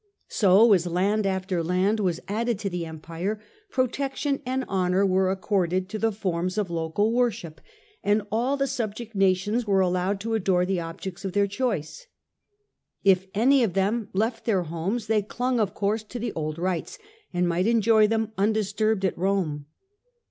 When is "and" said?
4.47-4.63, 8.03-8.23, 17.31-17.47